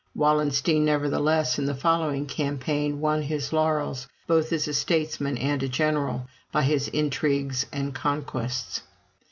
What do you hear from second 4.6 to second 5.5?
a statesman